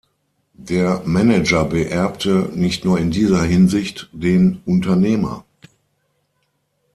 [0.57, 5.45] Der Manager beerbte, nicht nur in dieser Hinsicht, den Unternehmer.